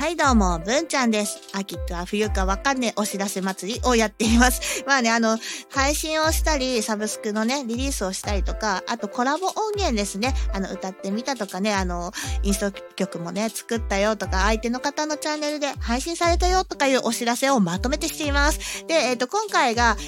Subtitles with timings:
[0.00, 1.42] はいどうも、文ちゃんです。
[1.52, 4.82] 秋か冬かわかんねえお知らせ祭りをやっています。
[4.88, 5.38] まあね、あの、
[5.68, 10.34] 配信をしたり、サブスクのね、リリースをしたりとか、あとコラボ音源ですね。
[10.54, 18.86] あの、歌ってみたとかね、あの、インスト曲もね、作ったよとか、相手の方のチャンネルで配信されたよとかいうお知らせをまとめてしています。
[18.86, 19.98] で、えっ、と、今回が、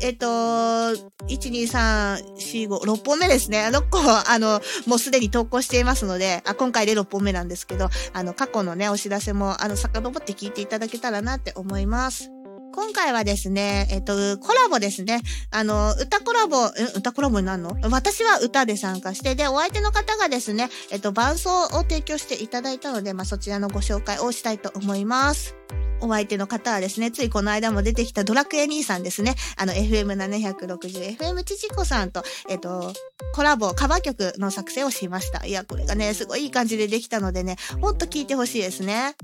[0.00, 3.68] えっ、と、1、2、3、4、5、6本目ですね。
[3.72, 12.30] 6個、あの、もうすでに投稿していますので、あ、今回で6本目なんですけど、あの、過去のね、お知らせも、あの、遡って聞いていただけたらなって思います。
[12.74, 15.22] 今回はですね、えっと、コラボですね。
[15.50, 17.74] あの、歌コラボ、歌コラボになるの？
[17.90, 25.54] 私は歌で参加して、で、お相手の方がですね、えっと、伴奏を提供していただいたので、まあ、そちらのご紹介をしたいと思います。
[26.00, 29.34] お相手の方はですね、ついこの間も出てきたドラクエ兄さんですね。
[29.56, 32.92] あの、FM760、FM ちちこさんと、えっと、
[33.34, 35.46] コラボ、カバー曲の作成をしました。
[35.46, 39.14] いや、これがね、すごいいい感じでできたのでね、もっと聴いてほしいですね。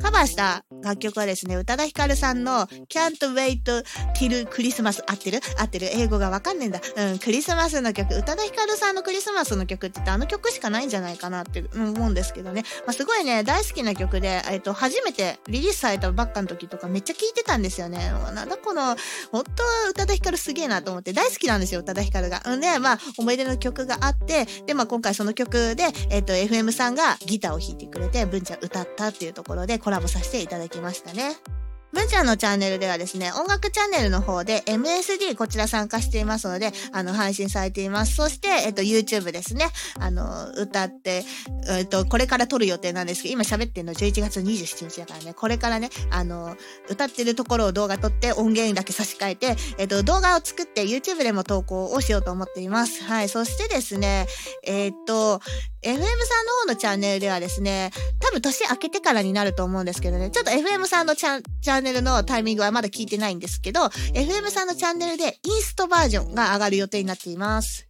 [0.00, 3.62] カバーした楽曲はですね、宇多田ヒカルさんの Can't Wait
[4.18, 5.40] Till Christmas 合ってる？
[5.58, 5.88] 合ってる？
[5.92, 6.80] 英語がわかんねえんだ。
[6.96, 12.62] うん、クリスマスの曲、宇多田ヒカルさんのクリスマスの曲って言ってあの曲しかないんじゃないかなって思うんですけどね。
[12.86, 18.12] まあ、すごいね、大好きな曲で、えっと、初めてリリースされたばっかの時とかめっちゃ聴いてたんですよね。
[18.34, 18.96] なんだこの、
[19.30, 22.42] 本当宇多田ヒカルすげえなと思って大好きなんですよ、宇多田ヒカルが。
[22.46, 31.36] うんで、まあ、思い出の曲があって、で、まあ、今回その曲で、えっと、FM さんがギターを弾いてくれて、文ちゃん歌ったっていうところでコラボさせていただきましたね。
[31.92, 38.14] 文ちゃんのチャンネルではですね、音楽チャンネルの方で MSD こちら参加していますので、あの、配信されています。
[38.14, 39.66] そして、えっと、YouTube ですね。
[40.00, 41.22] あの、歌って、
[41.68, 46.56] えっと、これから撮る予定なんですけど、今喋ってるの11月27日だからね、これからね、あの、
[46.88, 53.04] 歌ってるところを動画撮って音源だけ差し替えて、えっと、動画を作って YouTube でも投稿をしようと思っています。
[53.04, 53.28] はい。
[53.28, 54.26] そしてですね、
[54.64, 55.42] えっと、
[55.82, 56.08] FM さんの
[56.62, 61.40] 方のチャンネルではですね、多分年明けてからになると思うんですけどね、ちょっと FM さんのチャ
[61.80, 67.88] ンネルのタイミングはまだ聞いてないんですけど、FM さんのチャンネルでインストバージョンが上がる予定になっています。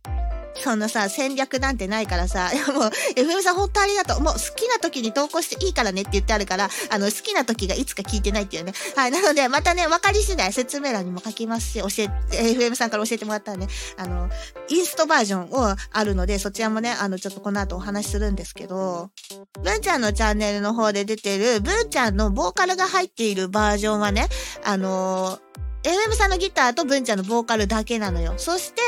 [0.55, 4.21] そんなさ、戦略なんてないからさ、 もう、FM さん本当ありがとう。
[4.21, 8.73] もう好きな時に投稿していいからねって言ってあるから、あの、好きな時がいつか聞いてないっていうね。
[8.97, 9.11] はい。
[9.11, 12.09] なので、またね、分かり次第説明欄にも書きますし、教え、
[12.53, 14.29] FM さんから教えてもらったらね、あの、
[14.69, 19.11] インストバージョンをあるので、そちらもね、あの、ちょっとこの後お話しするんですけど、
[19.63, 24.29] 文ちゃんのチャンネルの方で出てる、文ちゃんのボーカルが入っているバージョンはね、
[24.65, 25.39] あの
[25.83, 28.35] FM さんのギターと文ちゃんのボーカルだけなのよ。
[28.37, 28.81] そして、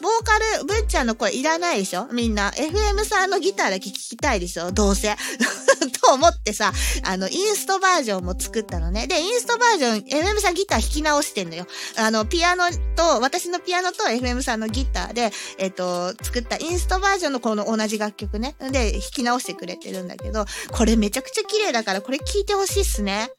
[0.00, 2.06] ボーカル、文ちゃんの声いらないでしょ？
[2.12, 2.50] みんな。
[2.50, 4.70] FM さんのギターだけ聞きたいでしょ？
[4.72, 5.14] どうせ。
[6.02, 6.72] と思ってさ、
[7.04, 9.06] あの、インストバージョンも作ったのね。
[9.08, 11.66] で、インストバージョン、FM さんギター弾き直してんのよ。
[11.96, 12.64] あの、ピアノ
[12.94, 18.54] と、私のピアノと FM さんのギターで、えっと、作ったインストバージョンのこの同じ楽曲ね。
[18.70, 23.30] で、弾き直してくれてるんだけど、これめちゃくちゃ綺麗だから、これ聴いてほしいっすね。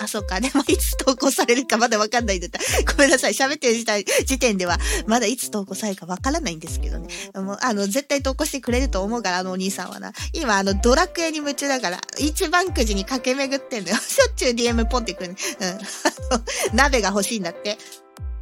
[0.00, 0.40] あ、そっか。
[0.40, 2.58] でも、いつ投稿されるかまだわかんないんだった。
[2.92, 3.32] ごめんなさい。
[3.32, 7.08] 喋ってる時点では、まだいつ投稿されるかわからないんですけどね。
[7.34, 10.12] もう、あの、絶対投稿してくれると思うから、あのお兄さんはな。
[10.32, 13.96] 今、あの、ドラクエに夢中だから、一番くじに駆け巡ってんのよ。
[14.02, 15.36] しょっちゅう DM ポンってくる、ね。
[15.60, 15.66] うん。
[15.66, 17.78] あの、鍋が欲しいんだって。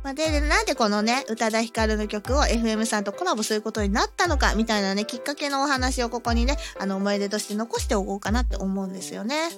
[0.03, 9.49] まあ、でなんでこのね、宇多田ヒカルの曲を FM さんとコラボすることになったのか、みたいなね、きっかけのお話をここにね、あの、思い出として残しておこうかなって思うんですよね。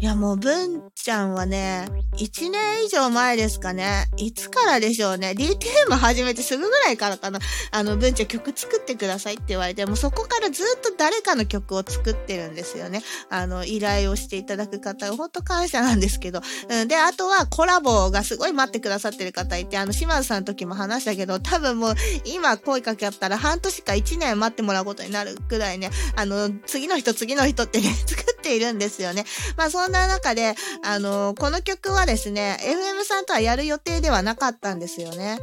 [0.00, 1.86] いやもう、文ちゃんはね、
[2.18, 4.06] 1年以上前ですかね。
[4.16, 5.34] いつからでしょうね。
[5.36, 7.38] DTM 始めてすぐぐらいからかな。
[7.70, 13.02] あの、文ちゃん曲作ってくださいって言われて、もうそこからずっと誰かの曲を作ってるんですよね。
[13.30, 16.42] あの、依頼をしていただく方が本当感謝なんですけど。
[16.68, 21.94] うん、で、あとはコラボがすごい待ってくださってる方いて、あの、島津さんの時も話したけど、多分もう
[22.24, 29.24] 今声かけあったら半年か1年待ってもらうことになるくらいね、あの、次の人次の人ってね、作ってているんですよね。
[29.56, 35.38] まあそんな中で、あの、この曲はですね、FM さんとはやる予定ではなかったんですよね。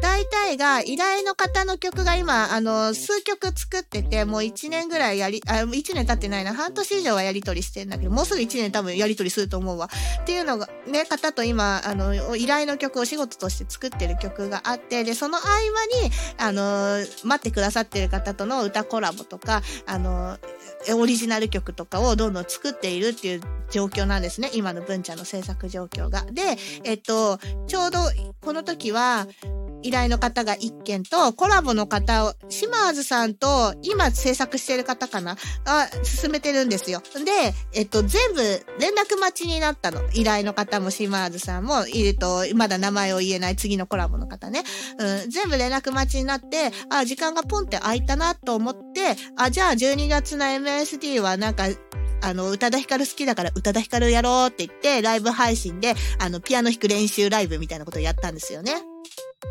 [0.00, 9.90] 大体が依頼の方の曲が今、あの、数曲作ってて、もう1年ぐらいやり、あ、1年経ってないな、半年以上はやりとりしてんだけど、もうすぐ1年多分やりとりすると思うわ。
[10.22, 20.38] っていうのが、ね、方と今、あの、依頼の曲を仕事として作ってる曲があって、で、その合間に、あの、待ってくださってる方との歌コラボとか、あの、
[20.94, 23.40] オリジナル曲とかをどんどん作っているっていう
[23.70, 24.50] 状況なんですね。
[24.54, 26.24] 今の文ちゃんの制作状況が。
[26.30, 27.98] で、えっと、ちょうど
[28.40, 29.26] この時は、
[29.82, 35.36] 依頼の方が1件と、コラボの方を、島津さんと、今制作してる方かな？
[35.64, 37.02] あ、進めてるんですよ。
[37.24, 38.42] で、えっと、全部
[38.78, 40.02] 連絡待ちになったの。
[40.12, 44.62] 依頼の方も島津さんも、えっと、まだ名前を言えない次のコラボの方ね。
[44.98, 51.64] うん、全部連絡待ちになって、あ、時間がポンって空いたなと思って、あ、じゃあ12月の MSD はなんか、
[52.22, 58.74] あの、宇多田ヒカル好きだから宇多田ヒカルやろうって言って、ライブ配信で、あの、ピアノ弾く練習ライブみたいなことをやったんですよね。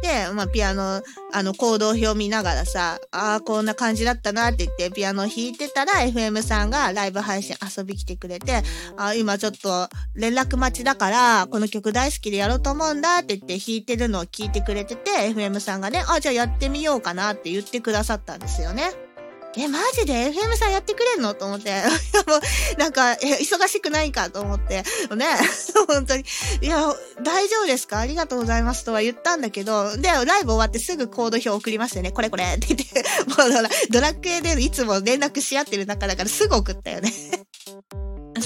[0.02, 1.02] で、まあ、ピアノ、
[1.34, 8.64] あの、行動表見ながらさ、ああ、こんな感じだったなって言って、ピアノ弾いてたら、FM さんがライブ配信遊び来てくれて、
[8.98, 19.09] ああ今ちょっと連絡待ちだから、この曲大好きでやろうと思うんだって言って弾いてるのを聞いてくれてて、FM さんがね、ああ、じゃあやってみようかなって言ってくださったんですよね。
[19.58, 21.34] え、マジで？FM さんやってくれんの？
[21.34, 21.82] と思って。
[22.28, 24.84] もう、なんか、忙しくないかと思って。
[25.16, 25.26] ね。
[25.88, 26.24] 本当に。
[26.62, 26.78] いや、
[27.24, 27.98] 大丈夫ですか？
[27.98, 32.12] ありがとうございますとは言ったんだけど、で、ライブ終わってすぐコード表送りましたよね。
[32.12, 33.52] これこれって言って、 もう
[33.90, 37.12] ドラッグ A でいつも連絡し合ってる中だからすぐ送ったよね。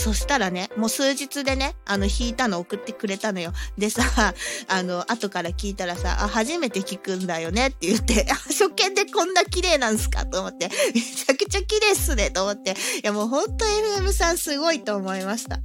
[0.04, 3.54] そしたらね、もう数日でね、あの、弾いたの送ってくれたのよ。
[3.78, 4.04] でさ、
[4.68, 15.62] あの、後から聞いたらさ、あ、初めて聞くんだよねって言って、 初見でこんな綺麗なんすかと思って、めちゃくちゃ綺麗っすねと思って、いやもうほんと FM さんすごいと思いました。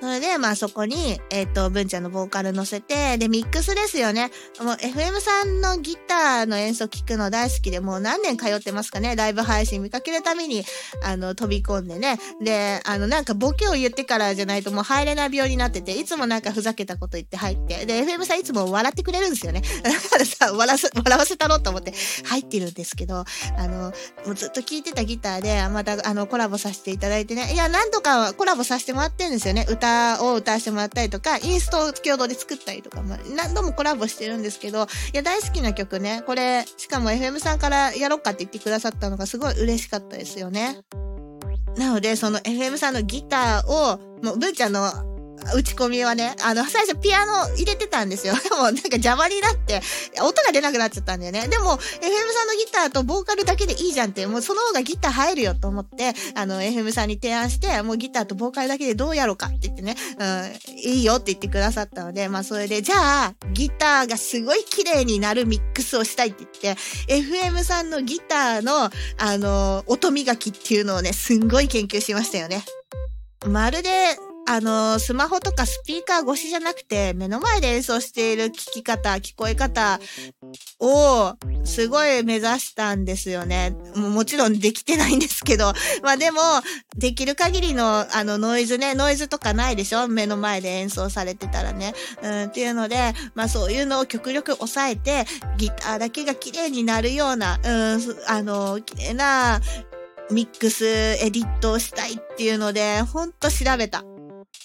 [0.00, 4.30] それで、まあそこに、えっ、ー、と、文ちゃんのボーカル乗せて、で、ミックスですよね。
[4.60, 9.14] もう FM さんのギターの演奏聞くの大好きで、もう何年通ってますかね。
[9.14, 10.64] ライブ配信見かけるために、
[11.04, 12.18] あの、飛び込んでね。
[12.42, 17.84] で、あの、なんかボケを言ってからじゃないともう入れない病になってて、いつもなんかふざけたこと言って入って。
[17.84, 19.60] で、FM さんいつも笑ってくれるんですよね。
[19.84, 21.92] だからさ、笑せ、笑わせたろうと思って
[22.24, 23.24] 入ってるんですけど、
[23.58, 23.92] あの、
[24.24, 27.52] もうずっと聴いてたギターで、また、あの、コラボさせていただいてね。
[27.52, 29.66] いや、何度かコラボさせてもらってるんですよね。
[29.68, 29.89] 歌
[30.22, 40.80] を歌わせてもらったりとか、インストを共同で作ったりとか、まあ、何度もコラボしてるんですけど、いや、大好きな曲ね、これ、しかも FM さんからやろっかって言ってくださったのがすごい嬉しかったですよね。
[41.76, 45.19] なので、その FM さんのギターを、もう、ブーちゃんの
[45.54, 48.34] 打ち込みはね、あの、最初ピアノ入れてたんですよ。
[48.42, 49.80] でもなんか邪魔になって、
[50.22, 51.48] 音が出なくなっちゃったんだよね。
[51.48, 72.64] でも、FM さんのギターとボーカルだけでいいじゃんって、もうその方がギター入るよと思って、あの、FM さんに提案して、もうギターとボーカルだけでどうやろうかって言ってね、うん、いいよって言ってくださったので、まあそれで、じゃあ、ギターがすごい綺麗になるミックスをしたいって言って、FM さんのギターの、あの、音磨きっていうのをね、すんごい研究しましたよね。
[73.46, 74.18] まるで、
[74.50, 80.00] あの、スマホとかスピーカー越しじゃなくて、目の前で演奏している聞き方、聞こえ方
[80.80, 83.76] を、すごい目指したんですよね。
[83.94, 85.72] ももちろんできてないんですけど。
[86.02, 86.40] まあでも、
[86.96, 90.08] できる限りの、あの、ノイズね、ノイズとかないでしょ？
[90.08, 91.94] 目の前で演奏されてたらね。
[92.20, 95.26] うん、っていうので、まあそういうのを極力抑えて、
[95.58, 99.60] ギターだけが綺麗になるような、うん、あの、綺麗な、
[100.32, 104.04] ミックスエディットをしたいっていうので、ほんと調べた。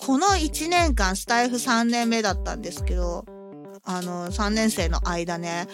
[0.06, 3.26] この1年間、スタイフ3年目だったんですけど、
[3.84, 5.68] あの、3年生の間ね、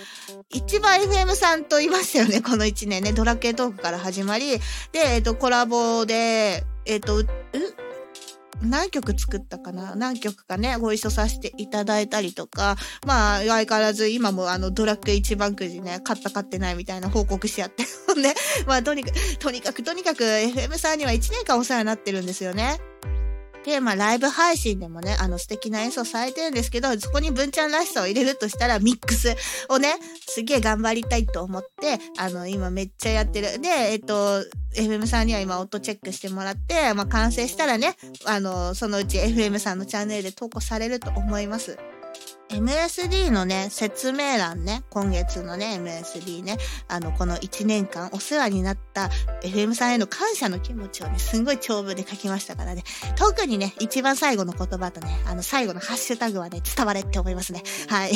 [0.50, 3.12] 一番 FM さんと言いましたよね、 この1年ね。
[3.12, 4.58] ドラケトークから始まり、
[4.94, 7.28] で、えっ、と、コラボで、えっ、と、う、
[8.62, 9.96] 何曲作ったかな？
[9.96, 17.84] 何曲かね、ご一緒させていただいたりとか、まあ、相変わらず今もあの、ドラッグ一番くじね、買った買ってないみたいな報告し合って
[18.16, 18.34] ね。
[18.66, 22.80] まあ、とにかく、とにかく、とにかく、FM さんには1年間お世話になってるんですよね。
[23.66, 29.36] で、まあ、ライブ配信でもね、あの、素敵な演奏されてるんですけど、そこに文ちゃんらしさを入れるとしたら、ミックス
[29.70, 29.96] をね、
[30.28, 33.60] すげえ頑張りたいと思って、あの、今めっちゃやってる。
[33.60, 34.44] で、えっと、
[34.76, 41.78] FM さんには今音チェックしてもらって、まあ、完成したらね、あの、そのうち FM さんのチャンネルで投稿されると思います。
[42.52, 46.58] MSD のね、説明欄ね、今月のね、MSD ね、
[46.90, 49.10] あの、この1年間お世話になった
[49.44, 52.84] FM さんへの感謝の気持ちをね、すんごい長文で書きましたからね、
[53.16, 57.64] 特にね、一番最後の言葉とね、あの、最後のハッシュタグはね、伝われって思いますね。
[57.88, 58.12] はい。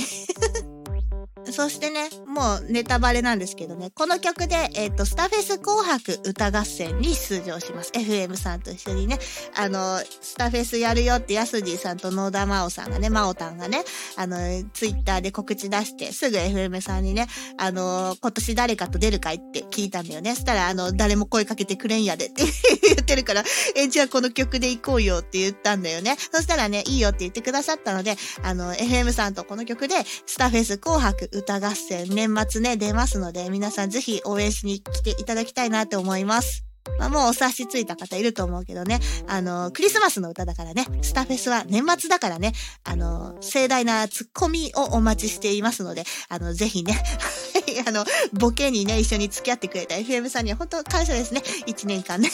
[1.52, 7.92] そしてね、もうネタバレなんですけどね、この曲で、えっ、ー、と、スタフェス紅白歌合戦に出場します。
[7.94, 9.20] FM さんと一緒にね、
[9.56, 13.84] あの、スタフェスやるよってヤスジーさんと野田真央さんがね、真央たんがね、
[14.16, 14.38] あの、
[14.74, 20.36] ツイッターで告知出して、すぐ FM さんにね、あの、今年誰かと出るかいって聞いたんだよね。
[20.36, 22.44] そしたら、あの、誰も声かけてくれんやでって
[22.84, 23.44] 言ってるから、
[23.76, 26.18] え、じゃあこの曲で行こうよって言ったんだよね。
[26.32, 36.66] そしたらね、いいよって言ってくださったので、あの、FM さんとこの曲で、スタフェス紅白歌合戦年末ね、出ますので、皆さんぜひ応援しに来ていただきたいなって思います。
[37.00, 39.00] まあ、もうお察しついた方いると思うけどね。
[39.28, 40.86] あの、クリスマスの歌だからね。
[41.02, 42.54] スタフェスは年末だからね。
[42.84, 47.04] あの、盛大なツッコミをお待ちしていますので、あの、ぜひね。
[47.88, 51.42] あの、ボケにね、一緒に付き合ってくれた FM さんには本当感謝ですね。
[51.68, 52.30] 1年間ね。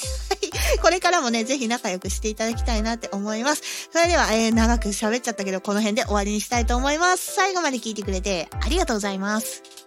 [0.82, 3.90] これからもね、ぜひ仲良くしていただきたいなって思います。
[3.92, 7.34] それでは、えー、長く喋っちゃったけど、この辺で終わりにしたいと思います。
[7.36, 9.81] 最後まで聞いてくれてありがとうございます。